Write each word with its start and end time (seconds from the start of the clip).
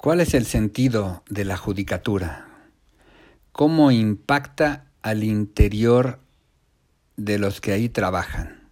¿Cuál 0.00 0.20
es 0.20 0.32
el 0.34 0.46
sentido 0.46 1.24
de 1.28 1.44
la 1.44 1.56
judicatura? 1.56 2.46
¿Cómo 3.50 3.90
impacta 3.90 4.84
al 5.02 5.24
interior 5.24 6.20
de 7.16 7.40
los 7.40 7.60
que 7.60 7.72
ahí 7.72 7.88
trabajan? 7.88 8.68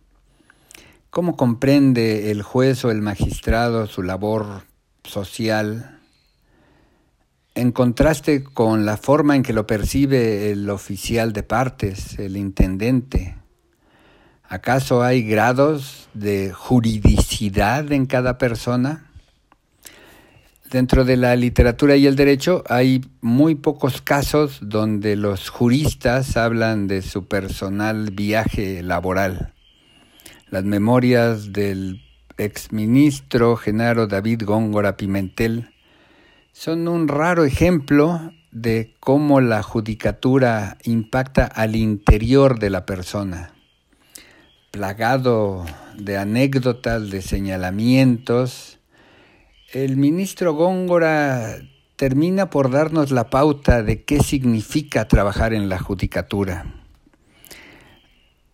¿Cómo 1.10 1.36
comprende 1.36 2.30
el 2.30 2.42
juez 2.42 2.84
o 2.84 2.92
el 2.92 3.02
magistrado 3.02 3.88
su 3.88 4.04
labor 4.04 4.66
social 5.02 5.98
en 7.56 7.72
contraste 7.72 8.44
con 8.44 8.86
la 8.86 8.96
forma 8.96 9.34
en 9.34 9.42
que 9.42 9.52
lo 9.52 9.66
percibe 9.66 10.52
el 10.52 10.70
oficial 10.70 11.32
de 11.32 11.42
partes, 11.42 12.20
el 12.20 12.36
intendente? 12.36 13.36
¿Acaso 14.44 15.02
hay 15.02 15.24
grados 15.24 16.08
de 16.14 16.52
juridicidad 16.52 17.90
en 17.90 18.06
cada 18.06 18.38
persona? 18.38 19.05
Dentro 20.70 21.04
de 21.04 21.16
la 21.16 21.36
literatura 21.36 21.94
y 21.94 22.06
el 22.06 22.16
derecho 22.16 22.64
hay 22.68 23.00
muy 23.20 23.54
pocos 23.54 24.02
casos 24.02 24.58
donde 24.60 25.14
los 25.14 25.48
juristas 25.48 26.36
hablan 26.36 26.88
de 26.88 27.02
su 27.02 27.28
personal 27.28 28.10
viaje 28.10 28.82
laboral. 28.82 29.54
Las 30.50 30.64
memorias 30.64 31.52
del 31.52 32.02
exministro 32.36 33.56
Genaro 33.56 34.08
David 34.08 34.42
Góngora 34.44 34.96
Pimentel 34.96 35.70
son 36.52 36.88
un 36.88 37.06
raro 37.06 37.44
ejemplo 37.44 38.32
de 38.50 38.96
cómo 38.98 39.40
la 39.40 39.62
judicatura 39.62 40.78
impacta 40.82 41.44
al 41.44 41.76
interior 41.76 42.58
de 42.58 42.70
la 42.70 42.86
persona. 42.86 43.52
Plagado 44.72 45.64
de 45.96 46.18
anécdotas, 46.18 47.10
de 47.10 47.22
señalamientos, 47.22 48.75
el 49.72 49.96
ministro 49.96 50.54
Góngora 50.54 51.56
termina 51.96 52.50
por 52.50 52.70
darnos 52.70 53.10
la 53.10 53.30
pauta 53.30 53.82
de 53.82 54.04
qué 54.04 54.20
significa 54.20 55.08
trabajar 55.08 55.52
en 55.52 55.68
la 55.68 55.78
judicatura. 55.78 56.66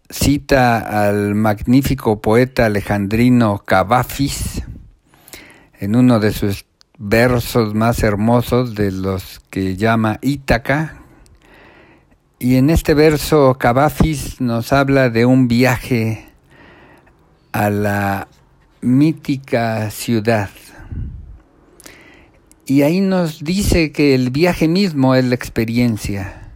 Cita 0.08 1.08
al 1.08 1.34
magnífico 1.34 2.20
poeta 2.22 2.66
alejandrino 2.66 3.58
Cavafis 3.58 4.62
en 5.78 5.96
uno 5.96 6.18
de 6.18 6.32
sus 6.32 6.64
versos 6.98 7.74
más 7.74 8.02
hermosos 8.02 8.74
de 8.74 8.92
los 8.92 9.40
que 9.50 9.76
llama 9.76 10.18
Ítaca. 10.22 11.02
Y 12.38 12.56
en 12.56 12.70
este 12.70 12.94
verso 12.94 13.56
Cavafis 13.58 14.40
nos 14.40 14.72
habla 14.72 15.10
de 15.10 15.26
un 15.26 15.46
viaje 15.46 16.26
a 17.52 17.68
la 17.68 18.28
mítica 18.80 19.90
ciudad 19.90 20.48
y 22.72 22.80
ahí 22.80 23.02
nos 23.02 23.44
dice 23.44 23.92
que 23.92 24.14
el 24.14 24.30
viaje 24.30 24.66
mismo 24.66 25.14
es 25.14 25.26
la 25.26 25.34
experiencia, 25.34 26.48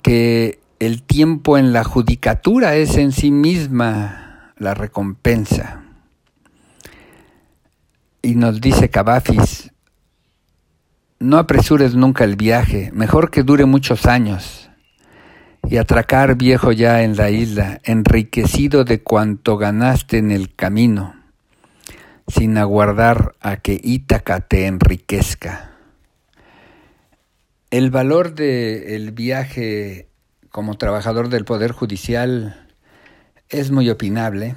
que 0.00 0.58
el 0.78 1.02
tiempo 1.02 1.58
en 1.58 1.74
la 1.74 1.84
judicatura 1.84 2.74
es 2.74 2.96
en 2.96 3.12
sí 3.12 3.30
misma 3.30 4.54
la 4.56 4.72
recompensa. 4.72 5.84
Y 8.22 8.36
nos 8.36 8.58
dice 8.62 8.88
Cavafis, 8.88 9.70
no 11.18 11.36
apresures 11.36 11.94
nunca 11.94 12.24
el 12.24 12.36
viaje, 12.36 12.90
mejor 12.94 13.30
que 13.30 13.42
dure 13.42 13.66
muchos 13.66 14.06
años, 14.06 14.70
y 15.68 15.76
atracar 15.76 16.36
viejo 16.36 16.72
ya 16.72 17.02
en 17.02 17.18
la 17.18 17.28
isla, 17.28 17.82
enriquecido 17.84 18.84
de 18.84 19.02
cuanto 19.02 19.58
ganaste 19.58 20.16
en 20.16 20.30
el 20.30 20.54
camino 20.54 21.23
sin 22.26 22.58
aguardar 22.58 23.34
a 23.40 23.56
que 23.56 23.80
Ítaca 23.82 24.40
te 24.40 24.66
enriquezca. 24.66 25.70
El 27.70 27.90
valor 27.90 28.34
del 28.34 29.12
viaje 29.12 30.08
como 30.50 30.78
trabajador 30.78 31.28
del 31.28 31.44
Poder 31.44 31.72
Judicial 31.72 32.68
es 33.48 33.70
muy 33.70 33.90
opinable. 33.90 34.54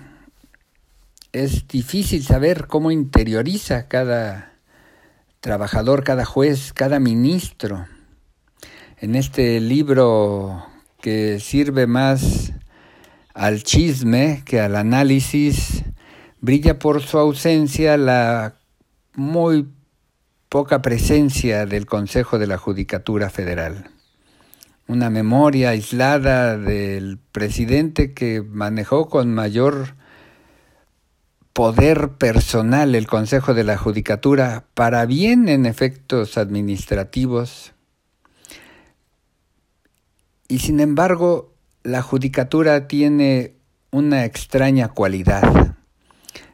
Es 1.34 1.68
difícil 1.68 2.24
saber 2.24 2.68
cómo 2.68 2.92
interioriza 2.92 3.88
cada 3.88 4.54
trabajador, 5.40 6.04
cada 6.04 6.26
juez, 6.26 6.74
cada 6.74 7.00
ministro. 7.00 7.88
En 9.00 9.16
este 9.16 9.60
libro 9.60 10.66
que 11.02 11.40
sirve 11.40 11.88
más 11.88 12.54
al 13.34 13.64
chisme 13.64 14.44
que 14.46 14.60
al 14.60 14.76
análisis, 14.76 15.84
brilla 16.40 16.80
por 16.80 17.02
su 17.02 17.18
ausencia 17.18 17.98
la 17.98 18.56
muy 19.16 19.68
poca 20.50 20.82
presencia 20.82 21.66
del 21.66 21.86
Consejo 21.86 22.40
de 22.40 22.48
la 22.48 22.58
Judicatura 22.58 23.30
Federal. 23.30 23.90
Una 24.88 25.10
memoria 25.10 25.72
aislada 25.72 26.58
del 26.58 27.20
presidente 27.32 28.14
que 28.14 28.42
manejó 28.42 29.10
con 29.10 29.34
mayor 29.34 29.96
poder 31.52 32.12
personal 32.12 32.96
el 32.96 33.08
Consejo 33.08 33.54
de 33.54 33.64
la 33.64 33.78
Judicatura 33.78 34.66
para 34.74 35.06
bien 35.06 35.50
en 35.50 35.66
efectos 35.66 36.38
administrativos. 36.38 37.74
Y 40.48 40.60
sin 40.60 40.80
embargo, 40.80 41.54
la 41.84 42.02
Judicatura 42.02 42.88
tiene 42.88 43.56
una 43.92 44.24
extraña 44.24 44.90
cualidad 44.90 45.77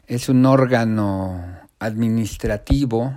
es 0.08 0.30
un 0.30 0.46
órgano 0.46 1.44
administrativo 1.80 3.14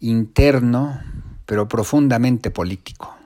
interno, 0.00 1.00
pero 1.46 1.68
profundamente 1.68 2.50
político. 2.50 3.16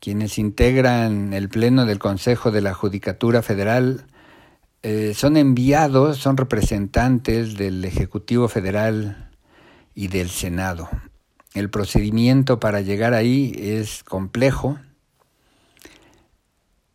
Quienes 0.00 0.38
integran 0.38 1.32
el 1.32 1.48
Pleno 1.48 1.86
del 1.86 1.98
Consejo 1.98 2.50
de 2.50 2.60
la 2.60 2.74
Judicatura 2.74 3.42
Federal 3.42 4.04
eh, 4.82 5.14
son 5.14 5.38
enviados, 5.38 6.18
son 6.18 6.36
representantes 6.36 7.56
del 7.56 7.84
Ejecutivo 7.84 8.48
Federal 8.48 9.30
y 9.94 10.08
del 10.08 10.28
Senado. 10.28 10.90
El 11.54 11.70
procedimiento 11.70 12.60
para 12.60 12.80
llegar 12.82 13.14
ahí 13.14 13.54
es 13.56 14.04
complejo. 14.04 14.78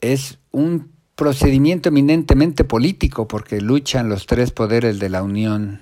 Es 0.02 0.38
un 0.52 0.92
procedimiento 1.20 1.90
eminentemente 1.90 2.64
político 2.64 3.28
porque 3.28 3.60
luchan 3.60 4.08
los 4.08 4.26
tres 4.26 4.52
poderes 4.52 5.00
de 5.00 5.10
la 5.10 5.22
Unión 5.22 5.82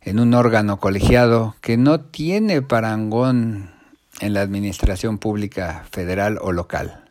en 0.00 0.18
un 0.18 0.34
órgano 0.34 0.80
colegiado 0.80 1.54
que 1.60 1.76
no 1.76 2.00
tiene 2.00 2.62
parangón 2.62 3.70
en 4.18 4.34
la 4.34 4.40
administración 4.40 5.18
pública 5.18 5.84
federal 5.92 6.40
o 6.42 6.50
local. 6.50 7.04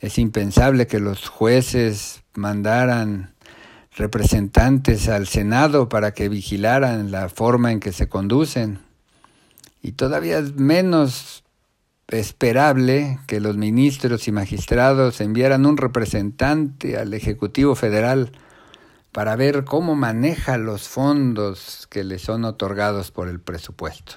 Es 0.00 0.16
impensable 0.16 0.86
que 0.86 0.98
los 0.98 1.28
jueces 1.28 2.22
mandaran 2.32 3.34
representantes 3.94 5.10
al 5.10 5.26
Senado 5.26 5.90
para 5.90 6.14
que 6.14 6.30
vigilaran 6.30 7.10
la 7.10 7.28
forma 7.28 7.70
en 7.70 7.80
que 7.80 7.92
se 7.92 8.08
conducen 8.08 8.78
y 9.82 9.92
todavía 9.92 10.40
menos 10.54 11.44
esperable 12.08 13.18
que 13.26 13.40
los 13.40 13.56
ministros 13.56 14.28
y 14.28 14.32
magistrados 14.32 15.20
enviaran 15.20 15.66
un 15.66 15.76
representante 15.76 16.96
al 16.96 17.14
Ejecutivo 17.14 17.74
Federal 17.74 18.32
para 19.12 19.34
ver 19.34 19.64
cómo 19.64 19.96
maneja 19.96 20.58
los 20.58 20.88
fondos 20.88 21.86
que 21.90 22.04
le 22.04 22.18
son 22.18 22.44
otorgados 22.44 23.10
por 23.10 23.28
el 23.28 23.40
presupuesto. 23.40 24.14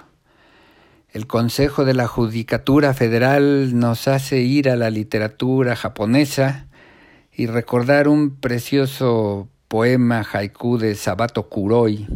El 1.11 1.25
Consejo 1.25 1.85
de 1.85 1.95
la 1.95 2.07
Judicatura 2.07 2.93
Federal 2.93 3.79
nos 3.79 4.07
hace 4.07 4.41
ir 4.41 4.69
a 4.69 4.75
la 4.75 4.91
literatura 4.91 5.75
japonesa 5.75 6.67
y 7.33 7.47
recordar 7.47 8.07
un 8.07 8.35
precioso 8.35 9.47
poema 9.67 10.23
haiku 10.31 10.77
de 10.77 10.93
Sabato 10.93 11.49
Kuroi 11.49 12.07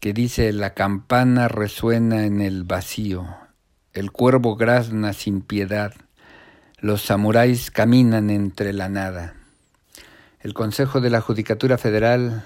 que 0.00 0.14
dice 0.14 0.52
la 0.54 0.72
campana 0.72 1.48
resuena 1.48 2.24
en 2.24 2.40
el 2.40 2.64
vacío, 2.64 3.26
el 3.92 4.12
cuervo 4.12 4.54
grazna 4.54 5.12
sin 5.12 5.40
piedad, 5.40 5.92
los 6.78 7.02
samuráis 7.02 7.70
caminan 7.70 8.30
entre 8.30 8.72
la 8.72 8.88
nada. 8.88 9.34
El 10.40 10.54
Consejo 10.54 11.00
de 11.00 11.10
la 11.10 11.20
Judicatura 11.20 11.76
Federal, 11.76 12.44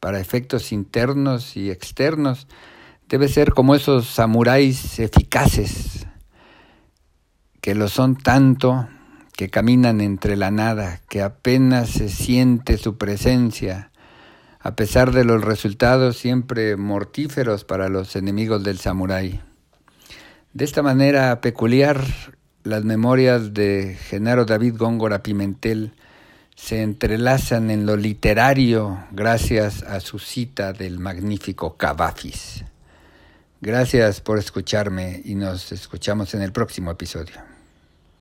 para 0.00 0.18
efectos 0.18 0.72
internos 0.72 1.56
y 1.56 1.70
externos, 1.70 2.48
debe 3.08 3.28
ser 3.28 3.52
como 3.52 3.74
esos 3.74 4.06
samuráis 4.06 4.98
eficaces, 4.98 6.06
que 7.60 7.74
lo 7.74 7.88
son 7.88 8.16
tanto 8.16 8.88
que 9.36 9.50
caminan 9.50 10.00
entre 10.00 10.36
la 10.36 10.50
nada, 10.50 11.00
que 11.08 11.22
apenas 11.22 11.90
se 11.90 12.08
siente 12.08 12.78
su 12.78 12.96
presencia, 12.96 13.90
a 14.58 14.74
pesar 14.74 15.12
de 15.12 15.24
los 15.24 15.42
resultados 15.42 16.16
siempre 16.16 16.76
mortíferos 16.76 17.64
para 17.64 17.88
los 17.88 18.16
enemigos 18.16 18.64
del 18.64 18.78
samurái. 18.78 19.40
De 20.54 20.66
esta 20.66 20.82
manera 20.82 21.40
peculiar, 21.40 22.04
las 22.62 22.84
memorias 22.84 23.54
de 23.54 23.96
Genaro 23.98 24.44
David 24.44 24.76
Góngora 24.76 25.22
Pimentel 25.22 25.94
se 26.56 26.82
entrelazan 26.82 27.70
en 27.70 27.86
lo 27.86 27.96
literario 27.96 29.02
gracias 29.12 29.82
a 29.82 30.00
su 30.00 30.18
cita 30.18 30.74
del 30.74 30.98
magnífico 30.98 31.78
Cavafis. 31.78 32.64
Gracias 33.62 34.20
por 34.20 34.38
escucharme 34.38 35.22
y 35.24 35.36
nos 35.36 35.72
escuchamos 35.72 36.34
en 36.34 36.42
el 36.42 36.52
próximo 36.52 36.90
episodio. 36.90 37.51